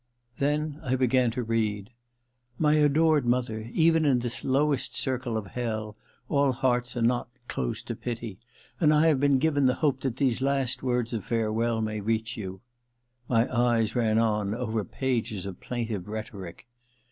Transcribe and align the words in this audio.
Then 0.39 0.79
I 0.81 0.95
began 0.95 1.29
to 1.29 1.43
read. 1.43 1.91
* 2.25 2.27
My 2.57 2.73
adored 2.73 3.23
mother, 3.23 3.69
even 3.71 4.03
in 4.03 4.17
this 4.17 4.43
lowest 4.43 4.95
circle 4.95 5.37
of 5.37 5.45
hell 5.45 5.95
all 6.27 6.53
hearts 6.53 6.97
are 6.97 7.03
not 7.03 7.29
closed 7.47 7.85
to 7.85 7.95
pity, 7.95 8.39
and 8.79 8.91
I 8.91 9.05
have 9.05 9.19
been 9.19 9.37
given 9.37 9.67
the 9.67 9.75
hope 9.75 9.99
that 9.99 10.15
these 10.15 10.41
last 10.41 10.81
words 10.81 11.13
of 11.13 11.23
farewell 11.23 11.81
may 11.83 11.99
reach 11.99 12.35
you....' 12.35 12.61
My 13.29 13.47
eyes 13.55 13.95
ran 13.95 14.17
on 14.17 14.55
over 14.55 14.83
pages 14.83 15.45
of 15.45 15.59
plaintive 15.59 16.07
rhetoric. 16.07 16.65